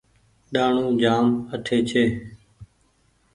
[0.53, 1.25] ڏآڻو جآم
[1.55, 2.03] اٺي ڇي۔